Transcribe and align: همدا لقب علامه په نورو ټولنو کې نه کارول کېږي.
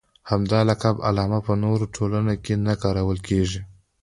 همدا 0.31 0.59
لقب 0.69 0.95
علامه 1.07 1.39
په 1.47 1.53
نورو 1.63 1.85
ټولنو 1.95 2.33
کې 2.43 2.53
نه 2.65 2.73
کارول 2.83 3.19
کېږي. 3.27 3.61